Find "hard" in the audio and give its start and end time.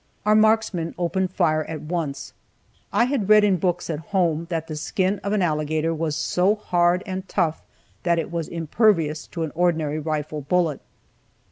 6.55-7.03